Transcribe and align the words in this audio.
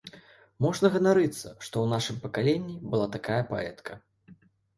Можна 0.65 0.89
ганарыцца, 0.95 1.41
што 1.65 1.75
ў 1.83 1.91
нашым 1.93 2.17
пакаленні 2.25 2.75
была 2.95 3.07
такая 3.19 3.39
паэтка. 3.53 4.01